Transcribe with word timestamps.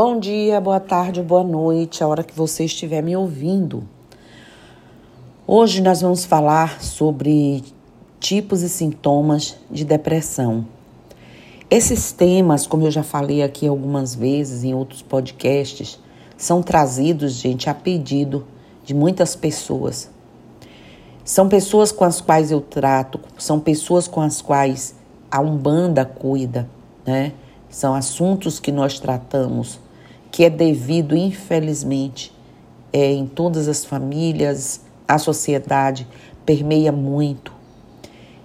Bom 0.00 0.20
dia, 0.20 0.60
boa 0.60 0.78
tarde, 0.78 1.20
boa 1.20 1.42
noite, 1.42 2.04
a 2.04 2.06
hora 2.06 2.22
que 2.22 2.32
você 2.32 2.66
estiver 2.66 3.02
me 3.02 3.16
ouvindo. 3.16 3.82
Hoje 5.44 5.82
nós 5.82 6.02
vamos 6.02 6.24
falar 6.24 6.80
sobre 6.80 7.64
tipos 8.20 8.62
e 8.62 8.68
sintomas 8.68 9.56
de 9.68 9.84
depressão. 9.84 10.64
Esses 11.68 12.12
temas, 12.12 12.64
como 12.64 12.86
eu 12.86 12.92
já 12.92 13.02
falei 13.02 13.42
aqui 13.42 13.66
algumas 13.66 14.14
vezes 14.14 14.62
em 14.62 14.72
outros 14.72 15.02
podcasts, 15.02 15.98
são 16.36 16.62
trazidos, 16.62 17.32
gente, 17.32 17.68
a 17.68 17.74
pedido 17.74 18.46
de 18.84 18.94
muitas 18.94 19.34
pessoas. 19.34 20.08
São 21.24 21.48
pessoas 21.48 21.90
com 21.90 22.04
as 22.04 22.20
quais 22.20 22.52
eu 22.52 22.60
trato, 22.60 23.18
são 23.36 23.58
pessoas 23.58 24.06
com 24.06 24.20
as 24.20 24.40
quais 24.40 24.94
a 25.28 25.40
Umbanda 25.40 26.04
cuida, 26.04 26.70
né? 27.04 27.32
São 27.68 27.96
assuntos 27.96 28.60
que 28.60 28.70
nós 28.70 29.00
tratamos, 29.00 29.80
que 30.30 30.44
é 30.44 30.50
devido, 30.50 31.16
infelizmente, 31.16 32.32
é, 32.92 33.12
em 33.12 33.26
todas 33.26 33.68
as 33.68 33.84
famílias, 33.84 34.80
a 35.06 35.18
sociedade 35.18 36.06
permeia 36.44 36.92
muito. 36.92 37.52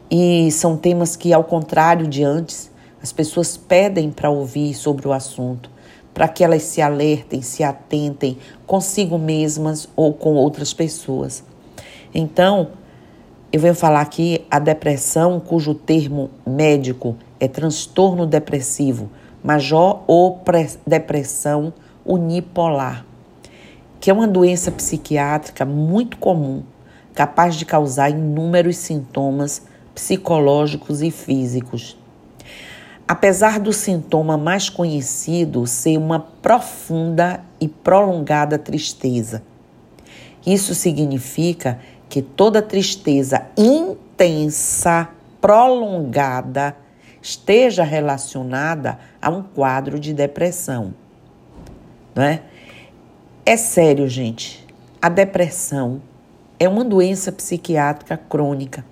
E 0.09 0.51
são 0.51 0.77
temas 0.77 1.15
que, 1.15 1.33
ao 1.33 1.43
contrário 1.43 2.07
de 2.07 2.23
antes, 2.23 2.71
as 3.01 3.11
pessoas 3.11 3.57
pedem 3.57 4.11
para 4.11 4.29
ouvir 4.29 4.73
sobre 4.73 5.07
o 5.07 5.13
assunto, 5.13 5.69
para 6.13 6.27
que 6.27 6.43
elas 6.43 6.63
se 6.63 6.81
alertem, 6.81 7.41
se 7.41 7.63
atentem 7.63 8.37
consigo 8.65 9.17
mesmas 9.17 9.89
ou 9.95 10.13
com 10.13 10.35
outras 10.35 10.73
pessoas. 10.73 11.43
Então, 12.13 12.69
eu 13.51 13.59
venho 13.59 13.75
falar 13.75 14.01
aqui 14.01 14.45
a 14.49 14.59
depressão, 14.59 15.39
cujo 15.39 15.73
termo 15.73 16.29
médico 16.45 17.15
é 17.39 17.47
transtorno 17.47 18.25
depressivo 18.25 19.09
major 19.43 20.01
ou 20.07 20.41
depressão 20.87 21.73
unipolar, 22.05 23.05
que 23.99 24.09
é 24.09 24.13
uma 24.13 24.27
doença 24.27 24.71
psiquiátrica 24.71 25.65
muito 25.65 26.17
comum, 26.17 26.63
capaz 27.13 27.55
de 27.55 27.65
causar 27.65 28.09
inúmeros 28.09 28.77
sintomas 28.77 29.61
psicológicos 29.93 31.01
e 31.01 31.11
físicos. 31.11 31.97
Apesar 33.07 33.59
do 33.59 33.73
sintoma 33.73 34.37
mais 34.37 34.69
conhecido 34.69 35.67
ser 35.67 35.97
uma 35.97 36.19
profunda 36.19 37.43
e 37.59 37.67
prolongada 37.67 38.57
tristeza, 38.57 39.43
isso 40.45 40.73
significa 40.73 41.79
que 42.09 42.21
toda 42.21 42.61
tristeza 42.61 43.45
intensa, 43.57 45.09
prolongada, 45.41 46.75
esteja 47.23 47.83
relacionada 47.83 48.99
a 49.21 49.29
um 49.29 49.41
quadro 49.41 49.97
de 49.97 50.13
depressão. 50.13 50.93
Não 52.13 52.21
é? 52.21 52.41
é 53.45 53.55
sério, 53.55 54.07
gente. 54.09 54.67
A 55.01 55.07
depressão 55.07 56.01
é 56.59 56.67
uma 56.67 56.83
doença 56.83 57.31
psiquiátrica 57.31 58.17
crônica 58.17 58.85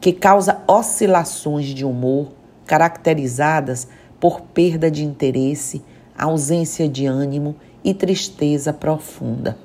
que 0.00 0.12
causa 0.12 0.62
oscilações 0.66 1.66
de 1.66 1.84
humor 1.84 2.32
caracterizadas 2.66 3.86
por 4.18 4.40
perda 4.40 4.90
de 4.90 5.04
interesse, 5.04 5.80
ausência 6.18 6.88
de 6.88 7.06
ânimo 7.06 7.54
e 7.84 7.94
tristeza 7.94 8.72
profunda. 8.72 9.56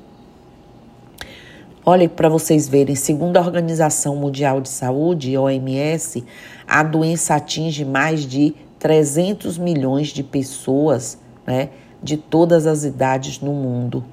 Olha 1.84 2.08
para 2.08 2.30
vocês 2.30 2.70
verem, 2.70 2.96
segundo 2.96 3.38
a 3.38 3.42
Organização 3.42 4.16
Mundial 4.16 4.62
de 4.62 4.70
Saúde, 4.70 5.36
OMS, 5.36 6.24
a 6.68 6.84
doença 6.84 7.34
atinge 7.34 7.84
mais 7.84 8.22
de 8.22 8.54
300 8.78 9.58
milhões 9.58 10.10
de 10.10 10.22
pessoas, 10.22 11.18
né, 11.46 11.70
de 12.02 12.18
todas 12.18 12.68
as 12.68 12.84
idades 12.84 13.40
no 13.40 13.52
mundo. 13.52 14.06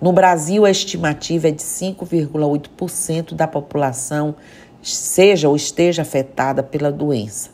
No 0.00 0.12
Brasil, 0.12 0.64
a 0.64 0.70
estimativa 0.70 1.48
é 1.48 1.50
de 1.50 1.62
5,8% 1.62 3.34
da 3.34 3.48
população 3.48 4.36
seja 4.80 5.48
ou 5.48 5.56
esteja 5.56 6.02
afetada 6.02 6.62
pela 6.62 6.92
doença. 6.92 7.50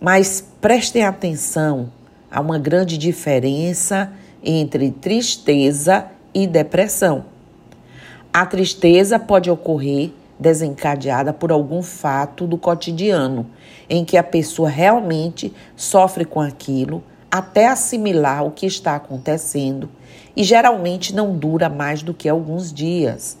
Mas 0.00 0.42
prestem 0.58 1.04
atenção, 1.04 1.92
há 2.30 2.40
uma 2.40 2.58
grande 2.58 2.96
diferença 2.96 4.10
entre 4.42 4.90
tristeza 4.90 6.06
e 6.32 6.46
depressão. 6.46 7.33
A 8.36 8.44
tristeza 8.44 9.16
pode 9.16 9.48
ocorrer 9.48 10.10
desencadeada 10.36 11.32
por 11.32 11.52
algum 11.52 11.84
fato 11.84 12.48
do 12.48 12.58
cotidiano, 12.58 13.46
em 13.88 14.04
que 14.04 14.16
a 14.16 14.24
pessoa 14.24 14.68
realmente 14.68 15.54
sofre 15.76 16.24
com 16.24 16.40
aquilo 16.40 17.00
até 17.30 17.68
assimilar 17.68 18.44
o 18.44 18.50
que 18.50 18.66
está 18.66 18.96
acontecendo 18.96 19.88
e 20.34 20.42
geralmente 20.42 21.14
não 21.14 21.32
dura 21.36 21.68
mais 21.68 22.02
do 22.02 22.12
que 22.12 22.28
alguns 22.28 22.72
dias, 22.72 23.38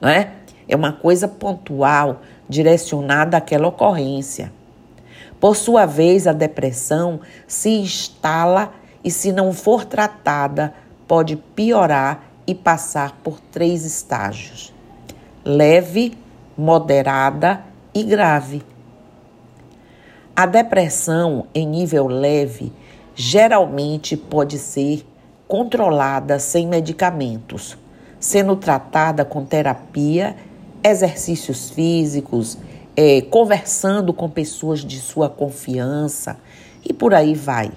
não 0.00 0.08
é? 0.08 0.30
É 0.68 0.76
uma 0.76 0.92
coisa 0.92 1.26
pontual, 1.26 2.22
direcionada 2.48 3.38
àquela 3.38 3.66
ocorrência. 3.66 4.52
Por 5.40 5.56
sua 5.56 5.84
vez, 5.84 6.28
a 6.28 6.32
depressão 6.32 7.18
se 7.44 7.70
instala 7.70 8.72
e, 9.02 9.10
se 9.10 9.32
não 9.32 9.52
for 9.52 9.84
tratada, 9.84 10.72
pode 11.08 11.34
piorar 11.34 12.27
e 12.48 12.54
passar 12.54 13.20
por 13.22 13.38
três 13.38 13.84
estágios: 13.84 14.74
leve, 15.44 16.16
moderada 16.56 17.62
e 17.94 18.02
grave. 18.02 18.62
A 20.34 20.46
depressão 20.46 21.46
em 21.54 21.66
nível 21.66 22.06
leve 22.06 22.72
geralmente 23.14 24.16
pode 24.16 24.58
ser 24.58 25.06
controlada 25.46 26.38
sem 26.38 26.66
medicamentos, 26.66 27.76
sendo 28.18 28.56
tratada 28.56 29.24
com 29.24 29.44
terapia, 29.44 30.36
exercícios 30.82 31.70
físicos, 31.70 32.56
é, 32.96 33.20
conversando 33.22 34.12
com 34.12 34.30
pessoas 34.30 34.80
de 34.80 34.98
sua 35.00 35.28
confiança 35.28 36.38
e 36.84 36.92
por 36.92 37.14
aí 37.14 37.34
vai. 37.34 37.70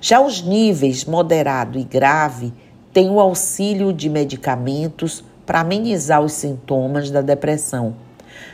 Já 0.00 0.20
os 0.20 0.42
níveis 0.42 1.04
moderado 1.04 1.78
e 1.78 1.84
grave 1.84 2.52
tem 2.94 3.10
o 3.10 3.18
auxílio 3.18 3.92
de 3.92 4.08
medicamentos 4.08 5.24
para 5.44 5.60
amenizar 5.60 6.22
os 6.22 6.32
sintomas 6.32 7.10
da 7.10 7.20
depressão, 7.20 7.96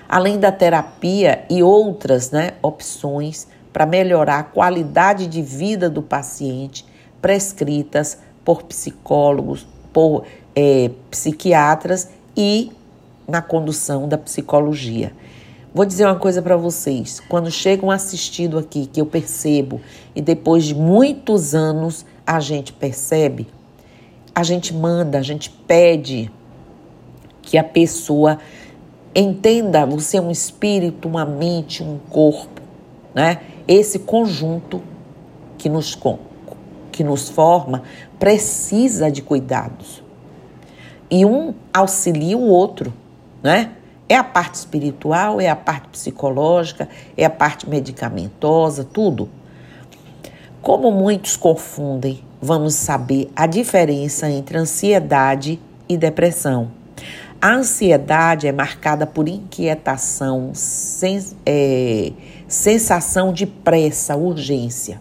além 0.09 0.41
da 0.41 0.51
terapia 0.51 1.45
e 1.51 1.63
outras 1.63 2.31
né, 2.31 2.53
opções 2.63 3.47
para 3.71 3.85
melhorar 3.85 4.39
a 4.39 4.43
qualidade 4.43 5.27
de 5.27 5.43
vida 5.43 5.91
do 5.91 6.01
paciente 6.01 6.87
prescritas 7.21 8.17
por 8.43 8.63
psicólogos, 8.63 9.69
por 9.93 10.25
é, 10.57 10.91
psiquiatras 11.11 12.09
e 12.35 12.73
na 13.29 13.43
condução 13.43 14.09
da 14.09 14.17
psicologia. 14.17 15.13
Vou 15.75 15.85
dizer 15.85 16.07
uma 16.07 16.17
coisa 16.17 16.41
para 16.41 16.57
vocês: 16.57 17.21
quando 17.29 17.51
chegam 17.51 17.91
assistindo 17.91 18.59
aqui, 18.59 18.87
que 18.87 19.03
eu 19.03 19.07
percebo, 19.07 19.83
e 20.17 20.23
depois 20.23 20.65
de 20.65 20.75
muitos 20.75 21.55
anos 21.55 22.07
a 22.27 22.41
gente 22.41 22.73
percebe, 22.73 23.47
a 24.41 24.43
gente 24.43 24.73
manda, 24.73 25.19
a 25.19 25.23
gente 25.23 25.51
pede 25.51 26.31
que 27.43 27.59
a 27.59 27.65
pessoa 27.65 28.39
entenda 29.15 29.85
você 29.85 30.17
é 30.17 30.21
um 30.21 30.31
espírito, 30.31 31.07
uma 31.07 31.27
mente, 31.27 31.83
um 31.83 31.99
corpo, 32.09 32.63
né? 33.15 33.43
Esse 33.69 33.99
conjunto 33.99 34.83
que 35.59 35.69
nos 35.69 35.99
que 36.91 37.05
nos 37.05 37.29
forma 37.29 37.83
precisa 38.19 39.11
de 39.11 39.21
cuidados. 39.21 40.03
E 41.11 41.27
um 41.27 41.53
auxilia 41.73 42.39
o 42.39 42.49
outro, 42.49 42.95
né? 43.43 43.73
É 44.09 44.17
a 44.17 44.25
parte 44.25 44.55
espiritual, 44.55 45.39
é 45.39 45.51
a 45.51 45.57
parte 45.57 45.89
psicológica, 45.89 46.89
é 47.15 47.27
a 47.27 47.31
parte 47.31 47.69
medicamentosa, 47.69 48.85
tudo. 48.85 49.29
Como 50.63 50.91
muitos 50.91 51.37
confundem 51.37 52.30
vamos 52.41 52.75
saber 52.75 53.31
a 53.37 53.47
diferença 53.47 54.31
entre 54.31 54.57
ansiedade 54.57 55.61
e 55.89 55.97
depressão. 55.97 56.71
A 57.41 57.55
ansiedade 57.55 58.47
é 58.47 58.53
marcada 58.53 59.07
por 59.07 59.29
inquietação, 59.29 60.53
é, 61.47 62.13
sensação 62.47 63.33
de 63.33 63.47
pressa, 63.47 64.17
urgência. 64.17 65.01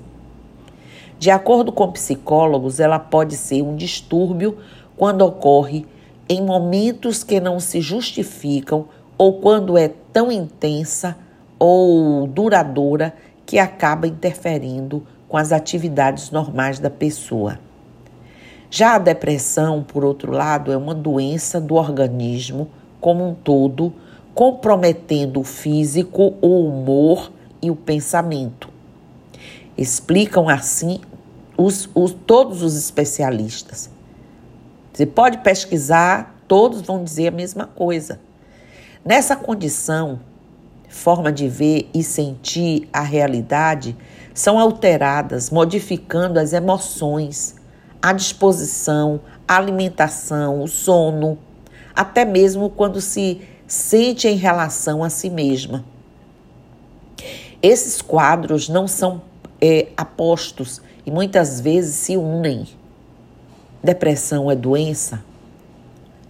De 1.18 1.30
acordo 1.30 1.72
com 1.72 1.92
psicólogos, 1.92 2.80
ela 2.80 2.98
pode 2.98 3.36
ser 3.36 3.62
um 3.62 3.76
distúrbio 3.76 4.58
quando 4.96 5.22
ocorre 5.22 5.86
em 6.30 6.42
momentos 6.42 7.24
que 7.24 7.40
não 7.42 7.60
se 7.60 7.82
justificam 7.82 8.86
ou 9.18 9.42
quando 9.42 9.78
é 9.78 9.92
tão 10.14 10.32
intensa 10.32 11.18
ou 11.58 12.26
duradoura 12.26 13.14
que 13.46 13.60
acaba 13.60 14.08
interferindo 14.08 15.06
com 15.30 15.38
as 15.38 15.52
atividades 15.52 16.32
normais 16.32 16.80
da 16.80 16.90
pessoa. 16.90 17.60
Já 18.72 18.96
a 18.96 19.00
depressão, 19.00 19.84
por 19.84 20.04
outro 20.04 20.32
lado, 20.32 20.72
é 20.72 20.78
uma 20.78 20.94
doença 20.94 21.62
do 21.62 21.76
organismo 21.76 22.68
como 23.00 23.26
um 23.26 23.34
todo, 23.34 23.94
comprometendo 24.34 25.40
o 25.40 25.44
físico, 25.44 26.34
o 26.42 26.66
humor 26.66 27.32
e 27.62 27.70
o 27.70 27.76
pensamento. 27.76 28.70
Explicam 29.78 30.50
assim 30.50 31.00
os, 31.56 31.90
os, 31.94 32.12
todos 32.12 32.62
os 32.62 32.76
especialistas. 32.76 33.90
Você 34.92 35.06
pode 35.06 35.38
pesquisar, 35.40 36.36
todos 36.48 36.82
vão 36.82 37.04
dizer 37.04 37.28
a 37.28 37.32
mesma 37.32 37.66
coisa. 37.66 38.20
Nessa 39.06 39.36
condição, 39.36 40.20
forma 40.90 41.32
de 41.32 41.48
ver 41.48 41.90
e 41.94 42.04
sentir 42.04 42.90
a 42.92 43.02
realidade 43.02 43.96
são 44.34 44.60
alteradas, 44.60 45.50
modificando 45.50 46.40
as 46.40 46.54
emoções, 46.54 47.56
a 48.02 48.14
disposição, 48.14 49.20
a 49.48 49.58
alimentação, 49.58 50.62
o 50.62 50.68
sono, 50.68 51.38
até 51.96 52.24
mesmo 52.24 52.70
quando 52.70 53.02
se 53.02 53.42
sente 53.68 54.28
em 54.28 54.36
relação 54.36 55.04
a 55.04 55.10
si 55.10 55.30
mesma. 55.30 55.84
Esses 57.62 58.02
quadros 58.02 58.70
não 58.70 58.88
são 58.88 59.22
é, 59.62 59.88
apostos 59.98 60.82
e 61.06 61.12
muitas 61.12 61.60
vezes 61.60 61.96
se 61.96 62.16
unem. 62.16 62.68
Depressão 63.84 64.50
é 64.50 64.56
doença? 64.56 65.24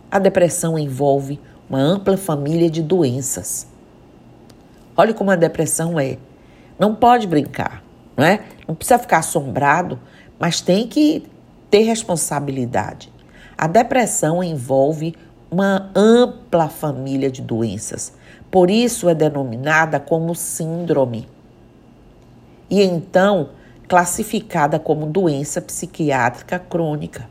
A 0.10 0.18
depressão 0.18 0.78
envolve 0.78 1.40
uma 1.70 1.80
ampla 1.80 2.18
família 2.18 2.70
de 2.70 2.82
doenças. 2.82 3.68
Olha 4.98 5.14
como 5.14 5.30
a 5.30 5.36
depressão 5.36 6.00
é. 6.00 6.18
Não 6.80 6.96
pode 6.96 7.28
brincar, 7.28 7.84
não 8.20 8.26
é? 8.26 8.42
Não 8.68 8.76
precisa 8.76 9.00
ficar 9.00 9.20
assombrado, 9.20 9.98
mas 10.38 10.60
tem 10.60 10.86
que 10.86 11.24
ter 11.72 11.84
responsabilidade. 11.84 13.10
A 13.58 13.66
depressão 13.66 14.44
envolve 14.44 15.16
uma 15.50 15.90
ampla 15.96 16.68
família 16.68 17.32
de 17.32 17.42
doenças. 17.42 18.12
Por 18.52 18.70
isso 18.70 19.08
é 19.08 19.16
denominada 19.16 20.02
como 20.02 20.36
síndrome. 20.36 21.30
E 22.70 22.82
então 22.82 23.52
classificada 23.88 24.78
como 24.78 25.06
doença 25.06 25.62
psiquiátrica 25.62 26.60
crônica. 26.60 27.26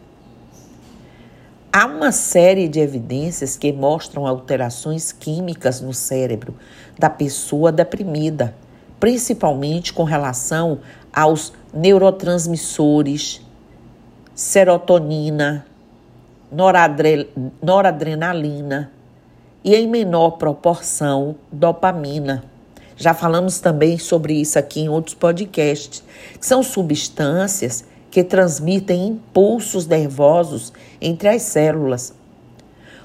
Há 1.70 1.84
uma 1.84 2.12
série 2.12 2.66
de 2.66 2.80
evidências 2.80 3.58
que 3.58 3.74
mostram 3.74 4.26
alterações 4.26 5.12
químicas 5.12 5.82
no 5.82 5.92
cérebro 5.92 6.54
da 6.98 7.10
pessoa 7.10 7.70
deprimida, 7.70 8.54
principalmente 9.00 9.92
com 9.92 10.04
relação 10.04 10.80
aos 11.12 11.52
neurotransmissores, 11.72 13.40
serotonina, 14.34 15.66
noradre, 16.50 17.30
noradrenalina 17.62 18.90
e, 19.64 19.74
em 19.74 19.86
menor 19.86 20.32
proporção, 20.32 21.36
dopamina. 21.50 22.44
Já 22.96 23.14
falamos 23.14 23.60
também 23.60 23.96
sobre 23.98 24.34
isso 24.34 24.58
aqui 24.58 24.80
em 24.80 24.88
outros 24.88 25.14
podcasts. 25.14 26.02
São 26.40 26.62
substâncias 26.62 27.84
que 28.10 28.24
transmitem 28.24 29.08
impulsos 29.08 29.86
nervosos 29.86 30.72
entre 31.00 31.28
as 31.28 31.42
células. 31.42 32.12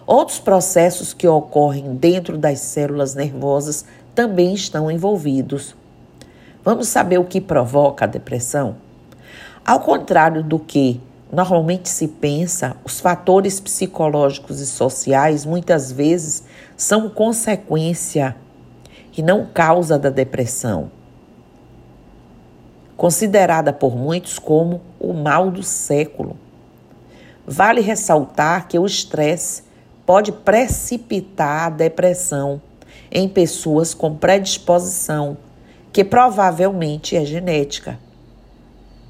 Outros 0.05 0.39
processos 0.39 1.13
que 1.13 1.27
ocorrem 1.27 1.95
dentro 1.95 2.37
das 2.37 2.59
células 2.59 3.13
nervosas 3.13 3.85
também 4.15 4.53
estão 4.53 4.89
envolvidos. 4.89 5.75
Vamos 6.63 6.87
saber 6.87 7.17
o 7.17 7.25
que 7.25 7.41
provoca 7.41 8.05
a 8.05 8.07
depressão? 8.07 8.77
Ao 9.65 9.79
contrário 9.79 10.43
do 10.43 10.57
que 10.59 11.01
normalmente 11.31 11.89
se 11.89 12.07
pensa, 12.07 12.75
os 12.83 12.99
fatores 12.99 13.59
psicológicos 13.59 14.59
e 14.59 14.65
sociais 14.65 15.45
muitas 15.45 15.91
vezes 15.91 16.43
são 16.77 17.09
consequência 17.09 18.35
e 19.15 19.21
não 19.21 19.45
causa 19.45 19.97
da 19.97 20.09
depressão 20.09 20.89
considerada 23.03 23.73
por 23.73 23.97
muitos 23.97 24.39
como 24.39 24.79
o 24.97 25.11
mal 25.11 25.51
do 25.51 25.61
século. 25.61 26.37
Vale 27.45 27.81
ressaltar 27.81 28.67
que 28.69 28.79
o 28.79 28.85
estresse 28.85 29.63
pode 30.05 30.31
precipitar 30.31 31.67
a 31.67 31.69
depressão 31.69 32.61
em 33.11 33.27
pessoas 33.27 33.93
com 33.93 34.15
predisposição, 34.15 35.35
que 35.93 36.03
provavelmente 36.03 37.15
é 37.15 37.23
genética. 37.23 37.99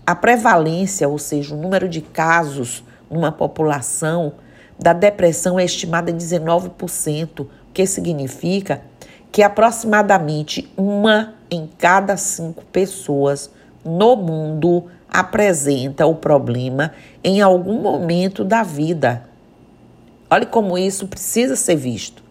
A 0.06 0.14
prevalência, 0.14 1.08
ou 1.08 1.18
seja, 1.18 1.56
o 1.56 1.58
número 1.58 1.88
de 1.88 2.02
casos 2.02 2.84
numa 3.10 3.32
população 3.32 4.34
da 4.78 4.92
depressão 4.92 5.58
é 5.58 5.64
estimada 5.64 6.12
em 6.12 6.18
19%, 6.18 7.40
o 7.40 7.48
que 7.74 7.86
significa 7.88 8.82
que 9.32 9.42
aproximadamente 9.42 10.70
uma 10.76 11.36
em 11.50 11.70
cada 11.78 12.18
cinco 12.18 12.66
pessoas 12.66 13.50
no 13.86 14.18
mundo 14.18 14.86
apresenta 15.10 16.06
o 16.06 16.16
problema 16.16 16.92
em 17.24 17.42
algum 17.42 17.82
momento 17.82 18.44
da 18.44 18.62
vida. 18.62 19.24
Olhe 20.30 20.46
como 20.46 20.78
isso 20.78 21.08
precisa 21.08 21.56
ser 21.56 21.78
visto. 21.78 22.24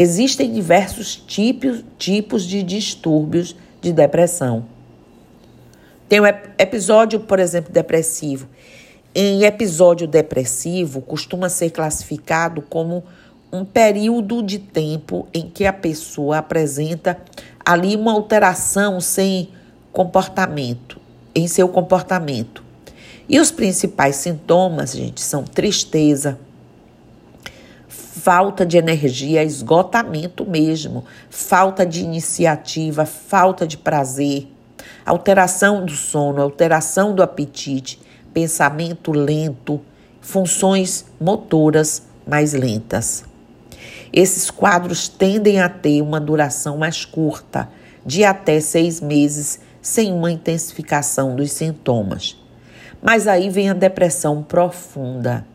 Existem 0.00 0.52
diversos 0.52 1.16
tipos, 1.16 1.82
tipos 1.98 2.44
de 2.44 2.62
distúrbios 2.62 3.56
de 3.80 3.92
depressão. 3.92 4.64
Tem 6.08 6.20
um 6.20 6.26
episódio, 6.26 7.18
por 7.18 7.40
exemplo, 7.40 7.72
depressivo. 7.72 8.46
Em 9.12 9.42
episódio 9.42 10.06
depressivo, 10.06 11.00
costuma 11.00 11.48
ser 11.48 11.70
classificado 11.70 12.62
como 12.62 13.02
um 13.52 13.64
período 13.64 14.40
de 14.40 14.60
tempo 14.60 15.26
em 15.34 15.50
que 15.50 15.66
a 15.66 15.72
pessoa 15.72 16.38
apresenta 16.38 17.18
ali 17.66 17.96
uma 17.96 18.12
alteração 18.12 19.00
sem 19.00 19.48
comportamento, 19.90 21.00
em 21.34 21.48
seu 21.48 21.68
comportamento. 21.68 22.62
E 23.28 23.40
os 23.40 23.50
principais 23.50 24.14
sintomas, 24.14 24.92
gente, 24.92 25.20
são 25.20 25.42
tristeza, 25.42 26.38
falta 28.18 28.66
de 28.66 28.76
energia, 28.76 29.44
esgotamento 29.44 30.44
mesmo, 30.44 31.04
falta 31.30 31.86
de 31.86 32.02
iniciativa, 32.02 33.06
falta 33.06 33.66
de 33.66 33.78
prazer, 33.78 34.48
alteração 35.06 35.86
do 35.86 35.92
sono, 35.92 36.42
alteração 36.42 37.14
do 37.14 37.22
apetite, 37.22 38.00
pensamento 38.34 39.12
lento, 39.12 39.80
funções 40.20 41.06
motoras 41.20 42.02
mais 42.26 42.52
lentas. 42.52 43.24
Esses 44.12 44.50
quadros 44.50 45.08
tendem 45.08 45.60
a 45.60 45.68
ter 45.68 46.02
uma 46.02 46.20
duração 46.20 46.76
mais 46.76 47.04
curta, 47.04 47.68
de 48.04 48.24
até 48.24 48.58
seis 48.58 49.00
meses, 49.00 49.60
sem 49.80 50.12
uma 50.12 50.32
intensificação 50.32 51.36
dos 51.36 51.52
sintomas. 51.52 52.36
Mas 53.00 53.28
aí 53.28 53.48
vem 53.48 53.70
a 53.70 53.74
depressão 53.74 54.42
profunda, 54.42 55.46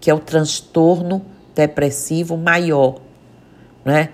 que 0.00 0.10
é 0.10 0.14
o 0.14 0.18
transtorno 0.18 1.24
depressivo 1.58 2.36
maior, 2.36 3.00
né? 3.84 4.10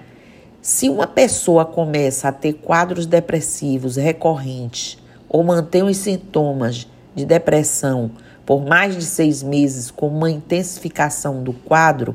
Se 0.62 0.88
uma 0.88 1.06
pessoa 1.06 1.66
começa 1.66 2.28
a 2.28 2.32
ter 2.32 2.54
quadros 2.54 3.04
depressivos 3.04 3.96
recorrentes 3.96 4.96
ou 5.28 5.44
mantém 5.44 5.82
os 5.82 5.98
sintomas 5.98 6.88
de 7.14 7.26
depressão 7.26 8.12
por 8.46 8.64
mais 8.64 8.96
de 8.96 9.04
seis 9.04 9.42
meses 9.42 9.90
com 9.90 10.08
uma 10.08 10.30
intensificação 10.30 11.42
do 11.42 11.52
quadro, 11.52 12.14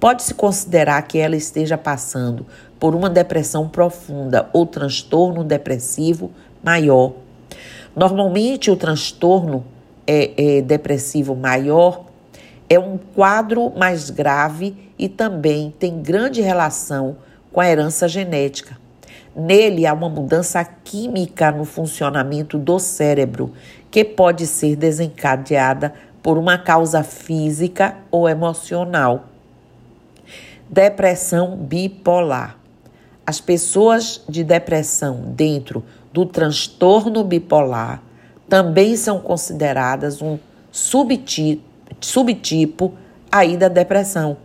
pode-se 0.00 0.34
considerar 0.34 1.02
que 1.02 1.18
ela 1.18 1.36
esteja 1.36 1.78
passando 1.78 2.44
por 2.80 2.96
uma 2.96 3.08
depressão 3.08 3.68
profunda 3.68 4.50
ou 4.52 4.66
transtorno 4.66 5.44
depressivo 5.44 6.32
maior. 6.64 7.12
Normalmente, 7.94 8.72
o 8.72 8.76
transtorno 8.76 9.64
é, 10.04 10.58
é 10.58 10.62
depressivo 10.62 11.36
maior 11.36 12.07
é 12.68 12.78
um 12.78 12.98
quadro 12.98 13.72
mais 13.76 14.10
grave 14.10 14.76
e 14.98 15.08
também 15.08 15.74
tem 15.78 16.02
grande 16.02 16.40
relação 16.40 17.16
com 17.52 17.60
a 17.60 17.68
herança 17.68 18.06
genética. 18.06 18.76
Nele 19.34 19.86
há 19.86 19.92
uma 19.92 20.08
mudança 20.08 20.64
química 20.64 21.50
no 21.50 21.64
funcionamento 21.64 22.58
do 22.58 22.78
cérebro, 22.78 23.52
que 23.90 24.04
pode 24.04 24.46
ser 24.46 24.76
desencadeada 24.76 25.94
por 26.22 26.36
uma 26.36 26.58
causa 26.58 27.02
física 27.02 27.96
ou 28.10 28.28
emocional. 28.28 29.24
Depressão 30.68 31.56
bipolar. 31.56 32.58
As 33.24 33.40
pessoas 33.40 34.22
de 34.28 34.42
depressão 34.42 35.22
dentro 35.34 35.84
do 36.12 36.26
transtorno 36.26 37.22
bipolar 37.22 38.02
também 38.48 38.96
são 38.96 39.20
consideradas 39.20 40.20
um 40.20 40.38
subtipo, 40.72 41.67
subtipo 42.00 42.94
aí 43.30 43.56
da 43.56 43.68
depressão. 43.68 44.36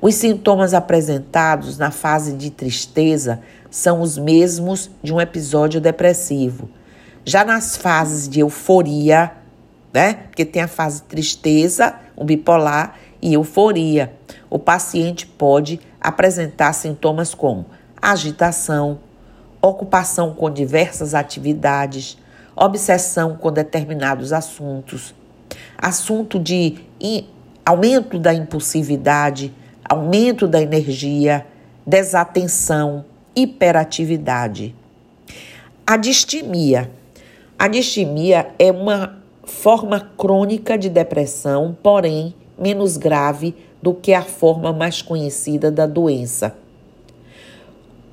Os 0.00 0.14
sintomas 0.14 0.74
apresentados 0.74 1.76
na 1.76 1.90
fase 1.90 2.32
de 2.34 2.50
tristeza 2.50 3.40
são 3.70 4.00
os 4.00 4.16
mesmos 4.16 4.90
de 5.02 5.12
um 5.12 5.20
episódio 5.20 5.80
depressivo. 5.80 6.70
Já 7.24 7.44
nas 7.44 7.76
fases 7.76 8.28
de 8.28 8.40
euforia, 8.40 9.32
né? 9.92 10.14
Porque 10.14 10.44
tem 10.44 10.62
a 10.62 10.68
fase 10.68 11.02
tristeza, 11.02 11.94
o 12.16 12.24
bipolar 12.24 12.94
e 13.20 13.34
euforia. 13.34 14.14
O 14.48 14.58
paciente 14.58 15.26
pode 15.26 15.80
apresentar 16.00 16.72
sintomas 16.72 17.34
como 17.34 17.66
agitação, 18.00 19.00
ocupação 19.60 20.32
com 20.32 20.48
diversas 20.48 21.14
atividades, 21.14 22.16
obsessão 22.54 23.36
com 23.36 23.50
determinados 23.50 24.32
assuntos, 24.32 25.14
assunto 25.78 26.38
de 26.38 26.76
aumento 27.64 28.18
da 28.18 28.34
impulsividade, 28.34 29.54
aumento 29.88 30.48
da 30.48 30.60
energia, 30.60 31.46
desatenção, 31.86 33.04
hiperatividade. 33.34 34.74
A 35.86 35.96
distimia. 35.96 36.90
A 37.58 37.68
distimia 37.68 38.48
é 38.58 38.70
uma 38.70 39.16
forma 39.44 40.10
crônica 40.18 40.76
de 40.76 40.90
depressão, 40.90 41.76
porém 41.82 42.34
menos 42.58 42.96
grave 42.96 43.54
do 43.80 43.94
que 43.94 44.12
a 44.12 44.22
forma 44.22 44.72
mais 44.72 45.00
conhecida 45.00 45.70
da 45.70 45.86
doença. 45.86 46.54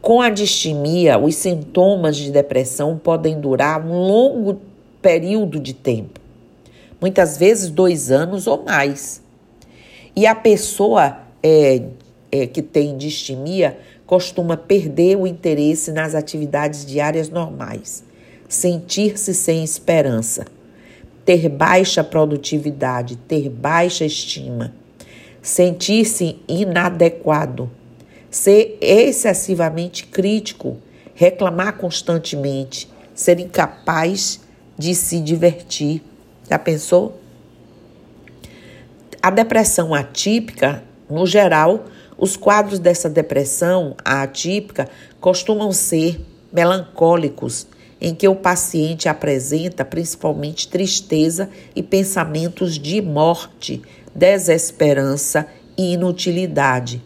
Com 0.01 0.21
a 0.21 0.29
distimia, 0.29 1.17
os 1.17 1.35
sintomas 1.35 2.15
de 2.15 2.31
depressão 2.31 2.95
podem 2.95 3.39
durar 3.39 3.83
um 3.83 3.97
longo 3.97 4.61
período 5.01 5.59
de 5.59 5.73
tempo, 5.73 6.19
muitas 7.05 7.37
vezes 7.37 7.69
dois 7.69 8.09
anos 8.09 8.47
ou 8.47 8.63
mais. 8.63 9.21
E 10.15 10.25
a 10.25 10.33
pessoa 10.33 11.19
é, 11.43 11.83
é, 12.31 12.47
que 12.47 12.63
tem 12.63 12.97
distimia 12.97 13.77
costuma 14.07 14.57
perder 14.57 15.15
o 15.15 15.27
interesse 15.27 15.91
nas 15.91 16.15
atividades 16.15 16.83
diárias 16.83 17.29
normais, 17.29 18.03
sentir-se 18.49 19.35
sem 19.35 19.63
esperança, 19.63 20.47
ter 21.23 21.47
baixa 21.47 22.03
produtividade, 22.03 23.17
ter 23.17 23.49
baixa 23.49 24.03
estima, 24.03 24.73
sentir-se 25.43 26.37
inadequado, 26.47 27.69
ser 28.31 28.79
excessivamente 28.81 30.07
crítico, 30.07 30.77
reclamar 31.13 31.77
constantemente, 31.77 32.89
ser 33.13 33.39
incapaz 33.39 34.39
de 34.75 34.95
se 34.95 35.19
divertir. 35.19 36.01
Já 36.49 36.59
pensou? 36.59 37.19
A 39.21 39.29
depressão 39.29 39.93
atípica, 39.93 40.83
no 41.09 41.25
geral, 41.25 41.85
os 42.17 42.37
quadros 42.37 42.79
dessa 42.79 43.09
depressão 43.09 43.95
atípica 44.05 44.87
costumam 45.19 45.71
ser 45.71 46.21
melancólicos, 46.53 47.67
em 47.99 48.13
que 48.13 48.27
o 48.27 48.35
paciente 48.35 49.09
apresenta 49.09 49.83
principalmente 49.83 50.67
tristeza 50.67 51.49
e 51.75 51.81
pensamentos 51.81 52.77
de 52.77 53.01
morte, 53.01 53.81
desesperança 54.13 55.47
e 55.77 55.93
inutilidade. 55.93 57.01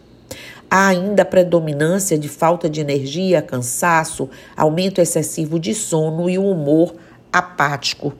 Há 0.70 0.88
ainda 0.88 1.24
predominância 1.24 2.16
de 2.16 2.28
falta 2.28 2.68
de 2.68 2.80
energia, 2.80 3.42
cansaço, 3.42 4.28
aumento 4.56 5.00
excessivo 5.00 5.58
de 5.58 5.74
sono 5.74 6.30
e 6.30 6.38
o 6.38 6.44
humor 6.44 6.94
apático. 7.32 8.12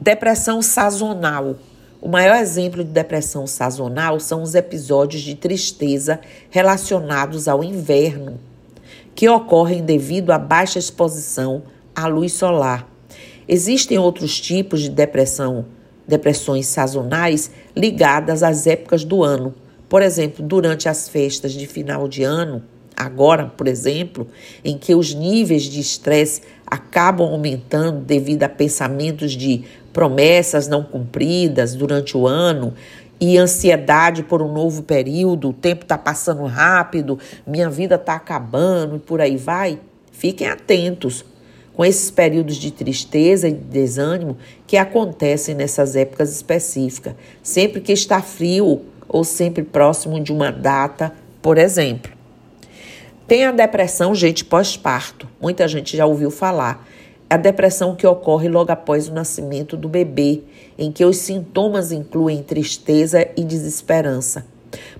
Depressão 0.00 0.62
sazonal 0.62 1.56
o 2.00 2.08
maior 2.08 2.36
exemplo 2.36 2.84
de 2.84 2.90
depressão 2.90 3.44
sazonal 3.44 4.20
são 4.20 4.40
os 4.40 4.54
episódios 4.54 5.20
de 5.20 5.34
tristeza 5.34 6.20
relacionados 6.48 7.48
ao 7.48 7.64
inverno, 7.64 8.38
que 9.16 9.28
ocorrem 9.28 9.82
devido 9.82 10.30
à 10.30 10.38
baixa 10.38 10.78
exposição 10.78 11.64
à 11.92 12.06
luz 12.06 12.34
solar. 12.34 12.88
Existem 13.48 13.98
outros 13.98 14.38
tipos 14.38 14.80
de 14.80 14.90
depressão, 14.90 15.64
depressões 16.06 16.66
sazonais 16.66 17.50
ligadas 17.74 18.44
às 18.44 18.68
épocas 18.68 19.02
do 19.02 19.24
ano. 19.24 19.52
Por 19.88 20.00
exemplo, 20.00 20.46
durante 20.46 20.88
as 20.88 21.08
festas 21.08 21.52
de 21.52 21.66
final 21.66 22.06
de 22.06 22.22
ano, 22.22 22.62
agora, 22.98 23.46
por 23.46 23.68
exemplo, 23.68 24.26
em 24.64 24.76
que 24.76 24.92
os 24.92 25.14
níveis 25.14 25.62
de 25.62 25.78
estresse 25.78 26.42
acabam 26.66 27.28
aumentando 27.28 28.00
devido 28.00 28.42
a 28.42 28.48
pensamentos 28.48 29.32
de 29.32 29.64
promessas 29.92 30.66
não 30.66 30.82
cumpridas 30.82 31.76
durante 31.76 32.16
o 32.16 32.26
ano 32.26 32.74
e 33.20 33.38
ansiedade 33.38 34.24
por 34.24 34.42
um 34.42 34.52
novo 34.52 34.82
período, 34.82 35.50
o 35.50 35.52
tempo 35.52 35.84
está 35.84 35.96
passando 35.96 36.44
rápido, 36.44 37.18
minha 37.46 37.70
vida 37.70 37.94
está 37.94 38.14
acabando 38.14 38.96
e 38.96 39.00
por 39.00 39.20
aí 39.20 39.36
vai, 39.36 39.78
fiquem 40.10 40.48
atentos 40.48 41.24
com 41.74 41.84
esses 41.84 42.10
períodos 42.10 42.56
de 42.56 42.72
tristeza 42.72 43.48
e 43.48 43.52
de 43.52 43.60
desânimo 43.60 44.36
que 44.66 44.76
acontecem 44.76 45.54
nessas 45.54 45.94
épocas 45.94 46.32
específicas, 46.32 47.14
sempre 47.42 47.80
que 47.80 47.92
está 47.92 48.20
frio 48.20 48.82
ou 49.08 49.22
sempre 49.22 49.62
próximo 49.62 50.20
de 50.20 50.32
uma 50.32 50.50
data, 50.50 51.12
por 51.40 51.56
exemplo. 51.58 52.17
Tem 53.28 53.44
a 53.44 53.52
depressão, 53.52 54.14
gente, 54.14 54.42
pós-parto. 54.42 55.28
Muita 55.38 55.68
gente 55.68 55.94
já 55.94 56.06
ouviu 56.06 56.30
falar 56.30 56.88
a 57.28 57.36
depressão 57.36 57.94
que 57.94 58.06
ocorre 58.06 58.48
logo 58.48 58.72
após 58.72 59.06
o 59.06 59.12
nascimento 59.12 59.76
do 59.76 59.86
bebê, 59.86 60.40
em 60.78 60.90
que 60.90 61.04
os 61.04 61.18
sintomas 61.18 61.92
incluem 61.92 62.42
tristeza 62.42 63.28
e 63.36 63.44
desesperança. 63.44 64.46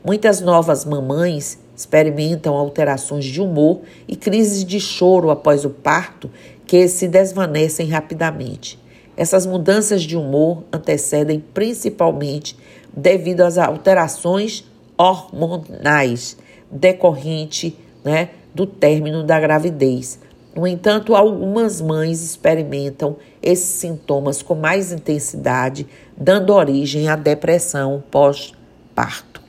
Muitas 0.04 0.42
novas 0.42 0.85
mamães 0.85 1.58
experimentam 1.75 2.54
alterações 2.54 3.25
de 3.25 3.40
humor 3.40 3.80
e 4.06 4.14
crises 4.14 4.62
de 4.62 4.78
choro 4.78 5.30
após 5.30 5.64
o 5.64 5.70
parto 5.70 6.30
que 6.66 6.87
se 6.87 7.08
desvanecem 7.08 7.88
rapidamente. 7.88 8.78
Essas 9.16 9.47
mudanças 9.47 10.02
de 10.02 10.18
humor 10.18 10.64
antecedem 10.70 11.42
principalmente 11.54 12.54
devido 12.94 13.40
às 13.40 13.56
alterações 13.56 14.66
hormonais 14.99 16.37
decorrente 16.70 17.75
né, 18.09 18.31
do 18.55 18.67
término 18.67 19.23
da 19.23 19.38
gravidez 19.38 20.19
no 20.59 20.67
entanto, 20.67 21.15
algumas 21.15 21.81
mães 21.81 22.21
experimentam 22.21 23.17
esses 23.41 23.65
sintomas 23.65 24.43
com 24.43 24.57
mais 24.57 24.91
intensidade, 24.91 25.87
dando 26.17 26.53
origem 26.53 27.09
à 27.09 27.15
depressão 27.15 28.03
pós-parto. 28.11 29.41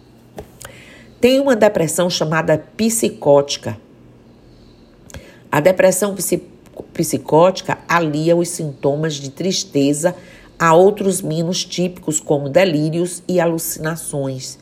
Tem 1.20 1.40
uma 1.40 1.56
depressão 1.56 2.12
chamada 2.12 2.60
psicótica. 2.78 3.76
A 5.52 5.60
depressão 5.60 6.16
psicótica 6.94 7.80
alia 7.88 8.36
os 8.36 8.50
sintomas 8.50 9.16
de 9.16 9.32
tristeza 9.32 10.16
a 10.60 10.76
outros 10.76 11.24
menos 11.24 11.66
típicos, 11.66 12.20
como 12.20 12.50
delírios 12.50 13.24
e 13.28 13.40
alucinações. 13.40 14.60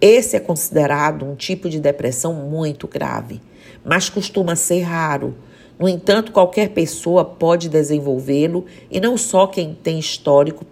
Esse 0.00 0.36
é 0.36 0.40
considerado 0.40 1.24
um 1.24 1.34
tipo 1.34 1.68
de 1.68 1.78
depressão 1.78 2.32
muito 2.32 2.88
grave, 2.88 3.40
mas 3.84 4.08
costuma 4.08 4.56
ser 4.56 4.80
raro 4.82 5.34
no 5.80 5.88
entanto, 5.88 6.30
qualquer 6.30 6.68
pessoa 6.68 7.24
pode 7.24 7.66
desenvolvê-lo 7.70 8.66
e 8.90 9.00
não 9.00 9.16
só 9.16 9.46
quem 9.46 9.72
tem 9.72 9.98
histórico 9.98 10.62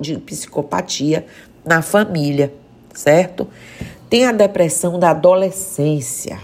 de 0.00 0.16
psicopatia 0.16 1.26
na 1.62 1.82
família, 1.82 2.50
certo? 2.94 3.46
Tem 4.08 4.24
a 4.24 4.32
depressão 4.32 4.98
da 4.98 5.10
adolescência. 5.10 6.38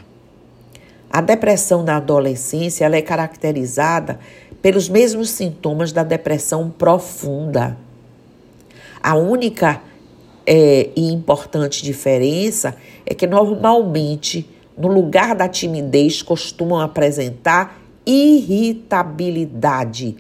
A 1.11 1.23
depressão 1.23 1.83
da 1.83 1.97
adolescência 1.97 2.85
ela 2.85 2.97
é 2.97 3.01
caracterizada 3.01 4.21
pelos 4.61 4.87
mesmos 4.87 5.31
sintomas 5.31 5.91
da 5.91 6.03
depressão 6.03 6.69
profunda. 6.69 7.75
A 9.03 9.15
única 9.15 9.81
é, 10.53 10.91
e 10.97 11.13
importante 11.13 11.85
diferença 11.85 12.75
é 13.07 13.15
que 13.15 13.25
normalmente, 13.25 14.51
no 14.77 14.89
lugar 14.89 15.37
da 15.37 15.49
timidez, 15.49 16.23
costumam 16.23 16.81
apresentar 16.81 17.81
irritabilidade. 18.05 20.17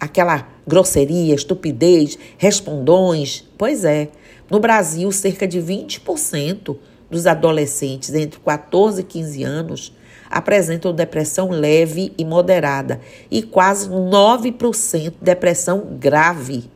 Aquela 0.00 0.48
grosseria, 0.66 1.36
estupidez, 1.36 2.18
respondões. 2.36 3.44
Pois 3.56 3.84
é, 3.84 4.08
no 4.50 4.58
Brasil, 4.58 5.12
cerca 5.12 5.46
de 5.46 5.60
20% 5.60 6.76
dos 7.08 7.28
adolescentes 7.28 8.12
entre 8.12 8.40
14 8.40 9.02
e 9.02 9.04
15 9.04 9.44
anos 9.44 9.92
apresentam 10.28 10.92
depressão 10.92 11.50
leve 11.50 12.12
e 12.18 12.24
moderada 12.24 13.00
e 13.30 13.40
quase 13.40 13.88
9% 13.88 15.12
depressão 15.22 15.86
grave. 15.92 16.73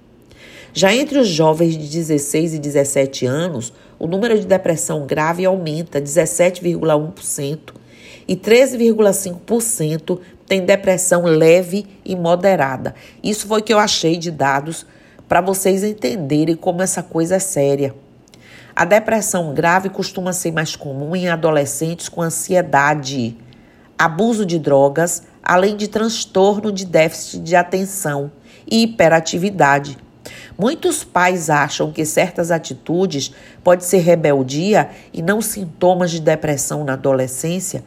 Já 0.72 0.94
entre 0.94 1.18
os 1.18 1.28
jovens 1.28 1.76
de 1.76 1.88
16 1.88 2.54
e 2.54 2.58
17 2.58 3.26
anos, 3.26 3.72
o 3.98 4.06
número 4.06 4.38
de 4.38 4.46
depressão 4.46 5.06
grave 5.06 5.44
aumenta 5.44 6.00
17,1% 6.00 7.75
e 8.26 8.37
13,5% 8.37 10.20
tem 10.46 10.64
depressão 10.64 11.25
leve 11.25 11.87
e 12.04 12.14
moderada. 12.14 12.94
Isso 13.22 13.46
foi 13.46 13.60
o 13.60 13.62
que 13.62 13.72
eu 13.72 13.78
achei 13.78 14.16
de 14.16 14.30
dados 14.30 14.87
para 15.26 15.40
vocês 15.40 15.82
entenderem 15.82 16.54
como 16.54 16.82
essa 16.82 17.02
coisa 17.02 17.37
é 17.37 17.38
séria. 17.38 17.94
A 18.75 18.84
depressão 18.84 19.52
grave 19.52 19.88
costuma 19.88 20.32
ser 20.32 20.52
mais 20.52 20.76
comum 20.76 21.16
em 21.16 21.28
adolescentes 21.28 22.08
com 22.08 22.22
ansiedade, 22.22 23.37
abuso 23.98 24.46
de 24.46 24.58
drogas, 24.58 25.25
além 25.42 25.76
de 25.76 25.88
transtorno 25.88 26.70
de 26.70 26.84
déficit 26.84 27.40
de 27.40 27.56
atenção 27.56 28.30
e 28.70 28.84
hiperatividade. 28.84 29.98
Muitos 30.60 31.04
pais 31.04 31.48
acham 31.48 31.92
que 31.92 32.04
certas 32.04 32.50
atitudes 32.50 33.32
podem 33.62 33.86
ser 33.86 33.98
rebeldia 33.98 34.90
e 35.12 35.22
não 35.22 35.40
sintomas 35.40 36.10
de 36.10 36.20
depressão 36.20 36.82
na 36.82 36.94
adolescência, 36.94 37.84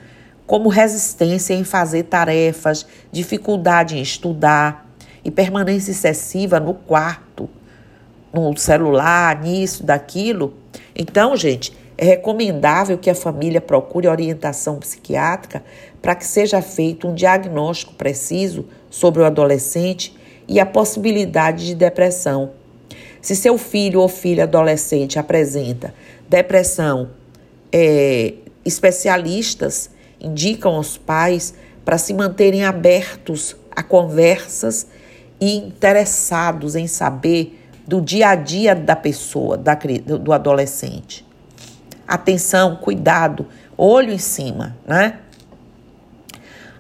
como 0.48 0.70
resistência 0.70 1.54
em 1.54 1.66
fazer 1.66 2.04
tarefas, 2.04 2.86
dificuldade 3.12 3.98
em 3.98 4.02
estudar. 4.02 4.90
e 5.24 5.30
permanência 5.30 5.92
excessiva 5.92 6.60
no 6.60 6.74
quarto, 6.74 7.48
no 8.34 8.58
celular, 8.58 9.40
nisso, 9.40 9.84
daquilo. 9.84 10.56
Então, 10.96 11.38
gente, 11.38 11.78
é 11.96 12.06
recomendável 12.06 12.98
que 12.98 13.08
a 13.08 13.14
família 13.14 13.62
procure 13.62 14.08
orientação 14.08 14.80
psiquiátrica 14.80 15.64
para 16.02 16.16
que 16.16 16.26
seja 16.26 16.60
feito 16.60 17.08
um 17.08 17.14
diagnóstico 17.14 17.94
preciso 17.94 18.66
sobre 18.90 19.22
o 19.22 19.26
adolescente 19.26 20.18
e 20.48 20.60
a 20.60 20.66
possibilidade 20.66 21.68
de 21.68 21.76
depressão. 21.76 22.61
Se 23.22 23.36
seu 23.36 23.58
filho 23.58 24.00
ou 24.00 24.10
filha 24.10 24.44
adolescente 24.44 25.20
apresenta 25.20 25.94
depressão, 26.28 27.10
é, 27.72 28.34
especialistas 28.66 29.90
indicam 30.20 30.76
aos 30.76 30.98
pais 30.98 31.54
para 31.86 31.98
se 31.98 32.14
manterem 32.14 32.64
abertos 32.64 33.56
a 33.76 33.84
conversas 33.84 34.88
e 35.40 35.56
interessados 35.56 36.76
em 36.76 36.88
saber 36.88 37.60
do 37.88 38.02
dia 38.02 38.30
a 38.30 38.36
dia 38.36 38.76
da 38.76 38.96
pessoa, 38.96 39.58
da, 39.58 39.76
do 39.76 40.32
adolescente. 40.34 41.26
Atenção, 42.08 42.76
cuidado, 42.76 43.48
olho 43.78 44.12
em 44.12 44.18
cima, 44.18 44.76
né? 44.86 45.20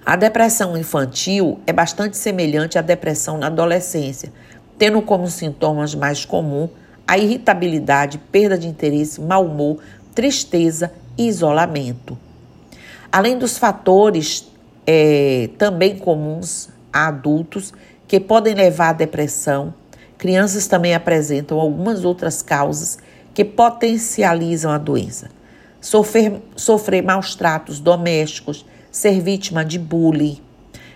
A 0.05 0.15
depressão 0.15 0.75
infantil 0.77 1.59
é 1.65 1.71
bastante 1.71 2.17
semelhante 2.17 2.77
à 2.77 2.81
depressão 2.81 3.37
na 3.37 3.47
adolescência, 3.47 4.31
tendo 4.81 4.99
como 5.03 5.29
sintomas 5.29 5.93
mais 5.93 6.25
comuns 6.25 6.71
a 7.07 7.15
irritabilidade, 7.15 8.17
perda 8.17 8.57
de 8.57 8.67
interesse, 8.67 9.21
mau 9.21 9.45
humor, 9.45 9.77
tristeza 10.15 10.91
e 11.15 11.27
isolamento. 11.27 12.17
Além 13.11 13.37
dos 13.37 13.59
fatores 13.59 14.47
é, 14.87 15.51
também 15.55 15.99
comuns 15.99 16.69
a 16.91 17.09
adultos 17.09 17.71
que 18.07 18.19
podem 18.19 18.55
levar 18.55 18.89
à 18.89 18.93
depressão, 18.93 19.71
crianças 20.17 20.65
também 20.65 20.95
apresentam 20.95 21.59
algumas 21.59 22.03
outras 22.03 22.41
causas 22.41 22.97
que 23.35 23.45
potencializam 23.45 24.71
a 24.71 24.79
doença. 24.79 25.29
Sofrer, 25.79 26.41
sofrer 26.55 27.03
maus 27.03 27.35
tratos 27.35 27.79
domésticos, 27.79 28.65
ser 28.89 29.21
vítima 29.21 29.63
de 29.63 29.77
bullying, 29.77 30.41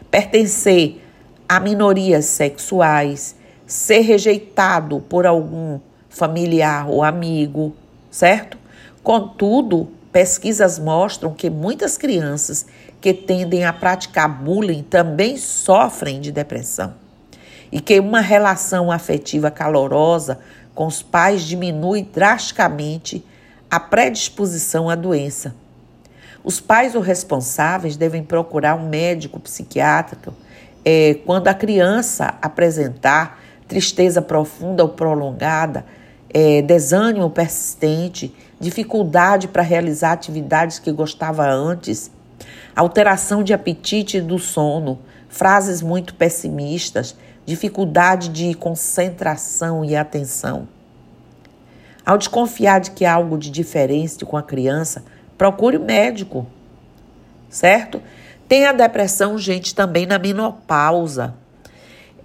pertencer 0.10 1.04
a 1.48 1.60
minorias 1.60 2.26
sexuais, 2.26 3.36
ser 3.66 4.02
rejeitado 4.02 5.00
por 5.10 5.26
algum 5.26 5.80
familiar 6.10 6.90
ou 6.90 7.04
amigo, 7.04 7.76
certo? 8.12 8.58
Contudo, 9.04 9.90
pesquisas 10.12 10.80
mostram 10.80 11.34
que 11.34 11.50
muitas 11.50 11.98
crianças 11.98 12.66
que 13.02 13.14
tendem 13.14 13.66
a 13.66 13.74
praticar 13.74 14.30
bullying 14.30 14.84
também 14.84 15.38
sofrem 15.38 16.22
de 16.22 16.32
depressão 16.32 16.94
e 17.72 17.82
que 17.82 18.00
uma 18.00 18.22
relação 18.22 18.92
afetiva 18.92 19.52
calorosa 19.52 20.40
com 20.74 20.88
os 20.88 21.02
pais 21.02 21.44
diminui 21.44 22.04
drasticamente 22.04 23.26
a 23.70 23.80
predisposição 23.80 24.90
à 24.90 24.96
doença. 24.96 25.54
Os 26.44 26.60
pais 26.60 26.96
ou 26.96 27.02
responsáveis 27.02 27.98
devem 27.98 28.24
procurar 28.24 28.76
um 28.76 28.88
médico 28.88 29.40
psiquiátrico 29.40 30.34
é, 30.84 31.16
quando 31.26 31.48
a 31.48 31.54
criança 31.54 32.36
apresentar 32.42 33.42
tristeza 33.68 34.22
profunda 34.22 34.84
ou 34.84 34.90
prolongada, 34.90 35.86
é, 36.34 36.62
desânimo 36.62 37.30
persistente, 37.30 38.34
dificuldade 38.60 39.48
para 39.48 39.64
realizar 39.64 40.12
atividades 40.12 40.80
que 40.80 40.92
gostava 40.92 41.48
antes, 41.48 42.12
alteração 42.76 43.44
de 43.44 43.54
apetite 43.54 44.18
e 44.18 44.22
do 44.22 44.38
sono, 44.38 45.00
frases 45.30 45.82
muito 45.82 46.14
pessimistas, 46.16 47.16
dificuldade 47.46 48.30
de 48.30 48.54
concentração 48.54 49.86
e 49.86 49.96
atenção. 49.96 50.68
Ao 52.06 52.18
desconfiar 52.18 52.80
de 52.80 52.92
que 52.92 53.06
há 53.06 53.14
algo 53.14 53.38
de 53.38 53.50
diferente 53.50 54.26
com 54.26 54.38
a 54.38 54.44
criança, 54.44 55.04
procure 55.38 55.78
o 55.78 55.84
médico, 55.84 56.46
certo? 57.50 58.02
Tem 58.48 58.66
a 58.66 58.72
depressão, 58.72 59.38
gente, 59.38 59.74
também 59.74 60.06
na 60.06 60.20
menopausa. 60.20 61.34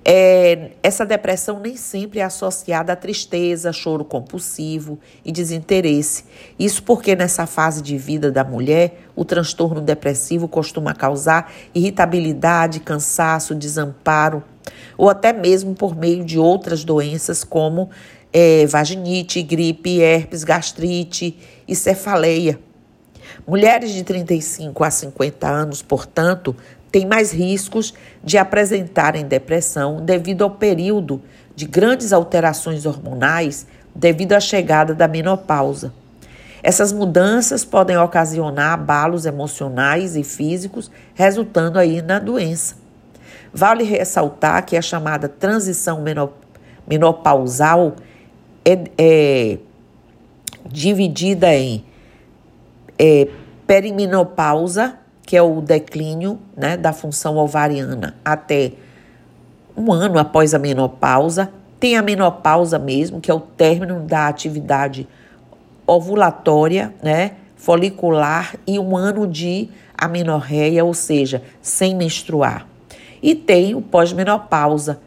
É, 0.02 0.70
essa 0.82 1.04
depressão 1.04 1.60
nem 1.60 1.76
sempre 1.76 2.20
é 2.20 2.22
associada 2.22 2.92
a 2.92 2.96
tristeza, 2.96 3.72
choro 3.72 4.04
compulsivo 4.04 4.98
e 5.24 5.30
desinteresse. 5.30 6.24
Isso 6.58 6.82
porque 6.82 7.14
nessa 7.14 7.46
fase 7.46 7.82
de 7.82 7.98
vida 7.98 8.30
da 8.30 8.42
mulher, 8.42 9.02
o 9.14 9.24
transtorno 9.24 9.80
depressivo 9.80 10.48
costuma 10.48 10.94
causar 10.94 11.52
irritabilidade, 11.74 12.80
cansaço, 12.80 13.54
desamparo, 13.54 14.42
ou 14.96 15.10
até 15.10 15.32
mesmo 15.32 15.74
por 15.74 15.94
meio 15.94 16.24
de 16.24 16.38
outras 16.38 16.82
doenças 16.82 17.44
como 17.44 17.90
é, 18.32 18.66
vaginite, 18.66 19.42
gripe, 19.42 20.00
herpes, 20.00 20.44
gastrite 20.44 21.36
e 21.68 21.76
cefaleia. 21.76 22.58
Mulheres 23.46 23.90
de 23.90 24.02
35 24.02 24.84
a 24.84 24.90
50 24.90 25.48
anos, 25.48 25.82
portanto, 25.82 26.54
têm 26.90 27.06
mais 27.06 27.32
riscos 27.32 27.94
de 28.22 28.36
apresentarem 28.36 29.24
depressão 29.24 30.04
devido 30.04 30.42
ao 30.42 30.50
período 30.50 31.22
de 31.54 31.66
grandes 31.66 32.12
alterações 32.12 32.86
hormonais 32.86 33.66
devido 33.94 34.32
à 34.32 34.40
chegada 34.40 34.94
da 34.94 35.08
menopausa. 35.08 35.92
Essas 36.62 36.92
mudanças 36.92 37.64
podem 37.64 37.96
ocasionar 37.96 38.74
abalos 38.74 39.24
emocionais 39.24 40.14
e 40.16 40.22
físicos, 40.22 40.90
resultando 41.14 41.78
aí 41.78 42.02
na 42.02 42.18
doença. 42.18 42.76
Vale 43.52 43.82
ressaltar 43.82 44.64
que 44.64 44.76
a 44.76 44.82
chamada 44.82 45.28
transição 45.28 46.04
menopausal 46.86 47.96
é, 48.64 48.78
é 48.98 49.58
dividida 50.66 51.52
em 51.54 51.84
é, 52.98 53.28
perimenopausa, 53.66 54.98
que 55.30 55.36
é 55.36 55.42
o 55.42 55.60
declínio 55.60 56.40
né, 56.56 56.76
da 56.76 56.92
função 56.92 57.36
ovariana 57.36 58.16
até 58.24 58.72
um 59.76 59.92
ano 59.92 60.18
após 60.18 60.54
a 60.54 60.58
menopausa. 60.58 61.52
Tem 61.78 61.96
a 61.96 62.02
menopausa 62.02 62.80
mesmo, 62.80 63.20
que 63.20 63.30
é 63.30 63.34
o 63.34 63.38
término 63.38 64.00
da 64.00 64.26
atividade 64.26 65.06
ovulatória, 65.86 66.92
né, 67.00 67.34
folicular 67.54 68.56
e 68.66 68.76
um 68.76 68.96
ano 68.96 69.24
de 69.24 69.68
amenorreia, 69.96 70.84
ou 70.84 70.92
seja, 70.92 71.44
sem 71.62 71.94
menstruar. 71.94 72.66
E 73.22 73.32
tem 73.36 73.76
o 73.76 73.80
pós-menopausa, 73.80 74.98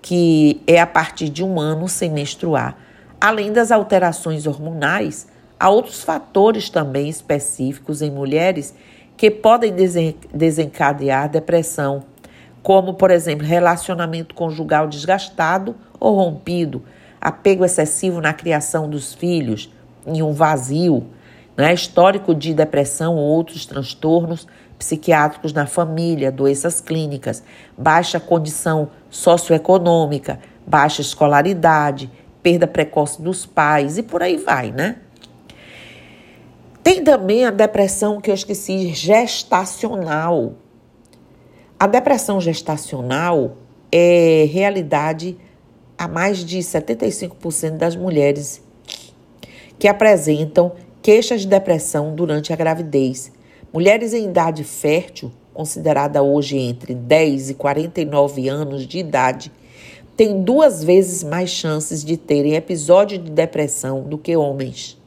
que 0.00 0.62
é 0.64 0.80
a 0.80 0.86
partir 0.86 1.28
de 1.28 1.42
um 1.42 1.58
ano 1.58 1.88
sem 1.88 2.08
menstruar. 2.08 2.76
Além 3.20 3.52
das 3.52 3.72
alterações 3.72 4.46
hormonais, 4.46 5.26
há 5.58 5.68
outros 5.68 6.04
fatores 6.04 6.70
também 6.70 7.08
específicos 7.08 8.00
em 8.00 8.12
mulheres 8.12 8.72
que 9.22 9.30
podem 9.30 9.72
desencadear 10.34 11.28
depressão, 11.28 12.02
como, 12.60 12.94
por 12.94 13.08
exemplo, 13.08 13.46
relacionamento 13.46 14.34
conjugal 14.34 14.88
desgastado 14.88 15.76
ou 16.00 16.16
rompido, 16.16 16.82
apego 17.20 17.64
excessivo 17.64 18.20
na 18.20 18.32
criação 18.32 18.90
dos 18.90 19.14
filhos, 19.14 19.72
em 20.04 20.20
um 20.22 20.32
vazio, 20.32 21.06
né? 21.56 21.72
histórico 21.72 22.34
de 22.34 22.52
depressão 22.52 23.14
ou 23.14 23.22
outros 23.22 23.64
transtornos 23.64 24.44
psiquiátricos 24.76 25.52
na 25.52 25.66
família, 25.66 26.32
doenças 26.32 26.80
clínicas, 26.80 27.44
baixa 27.78 28.18
condição 28.18 28.90
socioeconômica, 29.08 30.40
baixa 30.66 31.00
escolaridade, 31.00 32.10
perda 32.42 32.66
precoce 32.66 33.22
dos 33.22 33.46
pais 33.46 33.98
e 33.98 34.02
por 34.02 34.20
aí 34.20 34.36
vai, 34.36 34.72
né? 34.72 34.96
Tem 36.82 37.04
também 37.04 37.44
a 37.44 37.50
depressão 37.50 38.20
que 38.20 38.28
eu 38.28 38.34
esqueci, 38.34 38.88
gestacional. 38.92 40.54
A 41.78 41.86
depressão 41.86 42.40
gestacional 42.40 43.56
é 43.90 44.48
realidade 44.50 45.36
a 45.96 46.08
mais 46.08 46.44
de 46.44 46.58
75% 46.58 47.76
das 47.76 47.94
mulheres 47.94 48.60
que 49.78 49.86
apresentam 49.86 50.72
queixas 51.00 51.42
de 51.42 51.46
depressão 51.46 52.14
durante 52.16 52.52
a 52.52 52.56
gravidez. 52.56 53.30
Mulheres 53.72 54.12
em 54.12 54.24
idade 54.24 54.64
fértil, 54.64 55.30
considerada 55.54 56.20
hoje 56.22 56.58
entre 56.58 56.94
10 56.94 57.50
e 57.50 57.54
49 57.54 58.48
anos 58.48 58.88
de 58.88 58.98
idade, 58.98 59.52
têm 60.16 60.42
duas 60.42 60.82
vezes 60.82 61.22
mais 61.22 61.50
chances 61.50 62.04
de 62.04 62.16
terem 62.16 62.54
episódio 62.54 63.18
de 63.18 63.30
depressão 63.30 64.02
do 64.02 64.18
que 64.18 64.36
homens. 64.36 65.00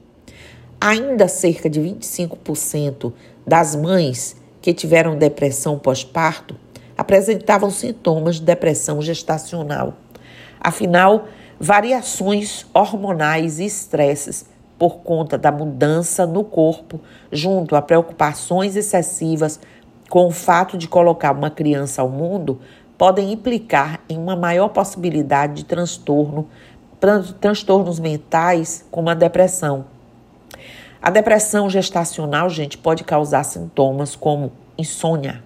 Ainda 0.87 1.27
cerca 1.27 1.67
de 1.67 1.81
25% 1.81 3.11
das 3.43 3.75
mães 3.75 4.39
que 4.61 4.71
tiveram 4.71 5.17
depressão 5.17 5.79
pós-parto 5.79 6.55
apresentavam 6.95 7.71
sintomas 7.71 8.35
de 8.35 8.43
depressão 8.43 9.01
gestacional. 9.01 9.95
Afinal, 10.59 11.25
variações 11.59 12.67
hormonais 12.71 13.57
e 13.57 13.65
estresses 13.65 14.45
por 14.77 14.97
conta 14.97 15.39
da 15.39 15.51
mudança 15.51 16.27
no 16.27 16.43
corpo, 16.43 17.01
junto 17.31 17.75
a 17.75 17.81
preocupações 17.81 18.75
excessivas 18.75 19.59
com 20.07 20.27
o 20.27 20.31
fato 20.31 20.77
de 20.77 20.87
colocar 20.87 21.31
uma 21.31 21.49
criança 21.49 22.03
ao 22.03 22.09
mundo, 22.09 22.61
podem 22.95 23.33
implicar 23.33 24.01
em 24.07 24.19
uma 24.19 24.35
maior 24.35 24.69
possibilidade 24.69 25.55
de 25.55 25.65
transtorno, 25.65 26.47
transtornos 27.41 27.99
mentais, 27.99 28.85
como 28.91 29.09
a 29.09 29.15
depressão. 29.15 29.94
A 31.05 31.11
depressão 31.11 31.69
gestacional, 31.69 32.49
gente, 32.49 32.79
pode 32.79 33.03
causar 33.03 33.43
sintomas 33.43 34.15
como 34.15 34.51
insônia, 34.75 35.43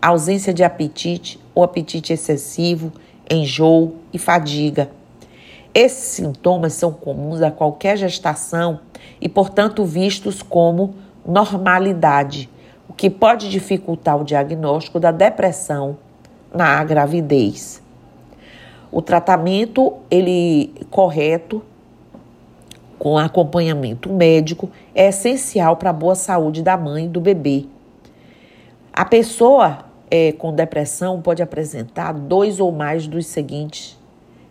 ausência 0.00 0.54
de 0.54 0.62
apetite 0.62 1.40
ou 1.52 1.64
apetite 1.64 2.12
excessivo, 2.12 2.92
enjoo 3.28 3.96
e 4.12 4.18
fadiga. 4.18 4.88
Esses 5.74 6.04
sintomas 6.10 6.74
são 6.74 6.92
comuns 6.92 7.42
a 7.42 7.50
qualquer 7.50 7.96
gestação 7.96 8.78
e, 9.20 9.28
portanto, 9.28 9.84
vistos 9.84 10.42
como 10.42 10.94
normalidade, 11.26 12.48
o 12.88 12.92
que 12.92 13.10
pode 13.10 13.50
dificultar 13.50 14.16
o 14.16 14.24
diagnóstico 14.24 15.00
da 15.00 15.10
depressão 15.10 15.98
na 16.54 16.84
gravidez. 16.84 17.82
O 18.92 19.02
tratamento 19.02 19.94
ele 20.08 20.72
correto 20.88 21.64
com 22.98 23.18
acompanhamento 23.18 24.12
médico 24.12 24.70
é 24.94 25.08
essencial 25.08 25.76
para 25.76 25.90
a 25.90 25.92
boa 25.92 26.14
saúde 26.14 26.62
da 26.62 26.76
mãe 26.76 27.06
e 27.06 27.08
do 27.08 27.20
bebê. 27.20 27.66
A 28.92 29.04
pessoa 29.04 29.86
é, 30.10 30.32
com 30.32 30.54
depressão 30.54 31.20
pode 31.20 31.42
apresentar 31.42 32.12
dois 32.12 32.60
ou 32.60 32.70
mais 32.70 33.06
dos 33.06 33.26
seguintes 33.26 33.98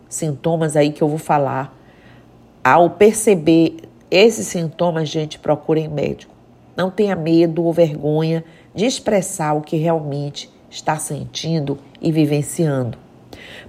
sintomas 0.08 0.76
aí 0.76 0.92
que 0.92 1.02
eu 1.02 1.08
vou 1.08 1.18
falar. 1.18 1.74
Ao 2.62 2.90
perceber 2.90 3.76
esses 4.10 4.46
sintomas, 4.46 5.08
gente, 5.08 5.38
procurem 5.38 5.88
médico. 5.88 6.34
Não 6.76 6.90
tenha 6.90 7.16
medo 7.16 7.64
ou 7.64 7.72
vergonha 7.72 8.44
de 8.74 8.84
expressar 8.84 9.54
o 9.54 9.60
que 9.60 9.76
realmente 9.76 10.50
está 10.70 10.96
sentindo 10.96 11.78
e 12.00 12.10
vivenciando. 12.10 12.98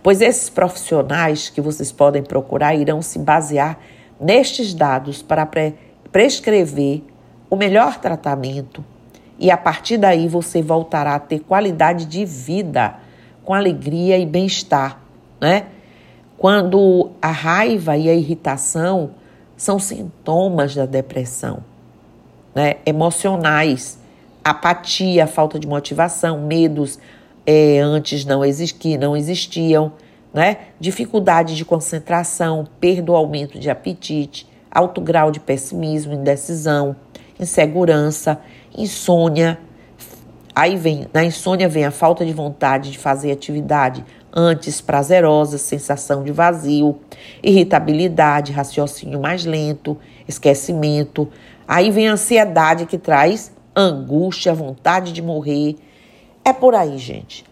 Pois 0.02 0.22
esses 0.22 0.50
profissionais 0.50 1.50
que 1.50 1.62
vocês 1.62 1.92
podem 1.92 2.24
procurar 2.24 2.76
irão 2.76 3.02
se 3.02 3.20
basear 3.20 3.80
nestes 4.20 4.74
dados 4.74 5.22
para 5.22 5.46
pre 5.46 5.74
prescrever 6.12 7.04
o 7.50 7.56
melhor 7.56 8.00
tratamento 8.00 8.84
e 9.38 9.52
a 9.52 9.58
partir 9.58 9.98
daí 9.98 10.28
você 10.28 10.62
voltará 10.62 11.16
a 11.16 11.20
ter 11.20 11.40
qualidade 11.40 12.06
de 12.06 12.26
vida 12.26 12.96
com 13.44 13.54
alegria 13.54 14.18
e 14.18 14.26
bem-estar, 14.26 15.00
né? 15.40 15.66
Quando 16.38 17.12
a 17.22 17.32
raiva 17.32 17.98
e 17.98 18.10
a 18.10 18.14
irritação 18.14 19.12
são 19.58 19.78
sintomas 19.78 20.76
da 20.76 20.86
depressão, 20.86 21.60
né? 22.54 22.78
Emocionais, 22.86 24.00
apatia, 24.44 25.28
falta 25.28 25.60
de 25.60 25.68
motivação, 25.68 26.42
medos 26.42 26.98
é, 27.46 27.80
antes 27.80 28.26
não 28.26 28.42
que 28.80 28.98
não 28.98 29.16
existiam, 29.16 29.92
né? 30.36 30.58
Dificuldade 30.78 31.56
de 31.56 31.64
concentração, 31.64 32.68
perda 32.78 33.14
ou 33.14 33.18
aumento 33.18 33.58
de 33.58 33.70
apetite, 33.70 34.46
alto 34.70 35.00
grau 35.00 35.32
de 35.32 35.40
pessimismo, 35.40 36.14
indecisão, 36.14 36.94
insegurança, 37.40 38.42
insônia. 38.78 39.58
Aí 40.54 40.76
vem, 40.76 41.08
na 41.14 41.24
insônia 41.24 41.70
vem 41.70 41.86
a 41.86 41.92
falta 41.92 42.26
de 42.26 42.34
vontade 42.34 42.92
de 42.92 42.98
fazer 42.98 43.32
atividade 43.32 44.04
antes 44.34 44.82
prazerosa, 44.82 45.58
sensação 45.58 46.22
de 46.22 46.34
vazio, 46.34 47.00
irritabilidade, 47.42 48.52
raciocínio 48.52 49.22
mais 49.22 49.46
lento, 49.46 49.98
esquecimento. 50.28 51.30
Aí 51.66 51.92
vem 51.92 52.10
a 52.10 52.12
ansiedade 52.12 52.86
que 52.86 52.98
traz 52.98 53.54
angústia, 53.74 54.54
vontade 54.54 55.14
de 55.14 55.22
morrer. 55.22 55.78
É 56.44 56.52
por 56.52 56.76
aí, 56.76 56.98
gente. 56.98 57.46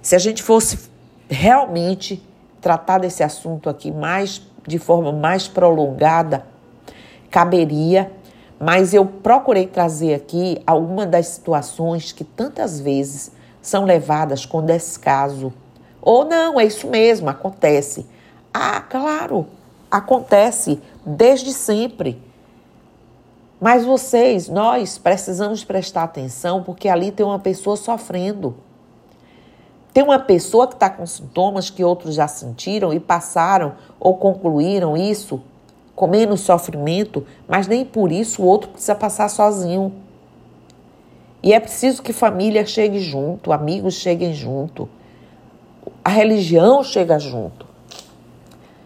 Se 0.00 0.16
a 0.16 0.18
gente 0.18 0.42
fosse 0.42 0.88
realmente 1.30 2.20
tratar 2.60 2.98
desse 2.98 3.22
assunto 3.22 3.68
aqui 3.68 3.90
mais 3.90 4.42
de 4.66 4.78
forma 4.78 5.10
mais 5.10 5.48
prolongada, 5.48 6.44
caberia 7.30 8.10
mas 8.62 8.92
eu 8.92 9.06
procurei 9.06 9.66
trazer 9.66 10.12
aqui 10.12 10.62
algumas 10.66 11.06
das 11.06 11.28
situações 11.28 12.12
que 12.12 12.22
tantas 12.22 12.78
vezes 12.78 13.32
são 13.62 13.86
levadas 13.86 14.44
com 14.44 14.62
descaso. 14.62 15.50
Ou 16.02 16.26
não, 16.26 16.60
é 16.60 16.66
isso 16.66 16.86
mesmo, 16.86 17.30
acontece. 17.30 18.06
Ah, 18.52 18.82
claro, 18.82 19.46
acontece 19.90 20.78
desde 21.06 21.54
sempre. 21.54 22.22
Mas 23.58 23.82
vocês, 23.82 24.46
nós 24.46 24.98
precisamos 24.98 25.64
prestar 25.64 26.02
atenção 26.02 26.62
porque 26.62 26.86
ali 26.90 27.10
tem 27.10 27.24
uma 27.24 27.38
pessoa 27.38 27.78
sofrendo. 27.78 28.54
Tem 29.92 30.02
uma 30.02 30.18
pessoa 30.18 30.68
que 30.68 30.74
está 30.74 30.88
com 30.88 31.04
sintomas 31.04 31.68
que 31.68 31.82
outros 31.82 32.14
já 32.14 32.28
sentiram 32.28 32.92
e 32.92 33.00
passaram 33.00 33.74
ou 33.98 34.16
concluíram 34.16 34.96
isso 34.96 35.42
com 35.96 36.06
menos 36.06 36.40
sofrimento, 36.40 37.26
mas 37.46 37.66
nem 37.66 37.84
por 37.84 38.12
isso 38.12 38.42
o 38.42 38.46
outro 38.46 38.70
precisa 38.70 38.94
passar 38.94 39.28
sozinho. 39.28 39.92
E 41.42 41.52
é 41.52 41.60
preciso 41.60 42.02
que 42.02 42.12
família 42.12 42.64
chegue 42.64 43.00
junto, 43.00 43.52
amigos 43.52 43.94
cheguem 43.94 44.32
junto, 44.32 44.88
a 46.04 46.10
religião 46.10 46.82
chega 46.84 47.18
junto, 47.18 47.66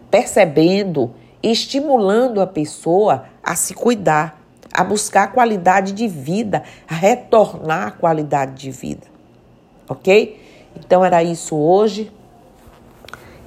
percebendo 0.09 1.11
e 1.43 1.51
estimulando 1.51 2.41
a 2.41 2.47
pessoa 2.47 3.25
a 3.43 3.55
se 3.55 3.73
cuidar, 3.73 4.41
a 4.73 4.83
buscar 4.83 5.31
qualidade 5.31 5.93
de 5.93 6.07
vida, 6.07 6.63
a 6.87 6.95
retornar 6.95 7.87
a 7.87 7.91
qualidade 7.91 8.55
de 8.55 8.71
vida. 8.71 9.07
Ok? 9.87 10.44
Então 10.77 11.03
era 11.03 11.23
isso 11.23 11.55
hoje. 11.55 12.11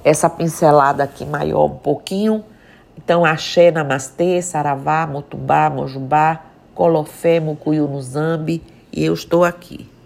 Essa 0.03 0.29
pincelada 0.29 1.03
aqui 1.03 1.25
maior 1.25 1.65
um 1.65 1.77
pouquinho 1.77 2.43
então, 3.01 3.23
axé, 3.23 3.71
namastê, 3.71 4.41
saravá, 4.41 5.07
motubá, 5.07 5.69
mojubá, 5.69 6.43
colofé, 6.75 7.39
mucuyu 7.39 7.87
no 7.87 8.01
zambi, 8.01 8.61
e 8.91 9.05
eu 9.05 9.13
estou 9.13 9.45
aqui. 9.45 9.89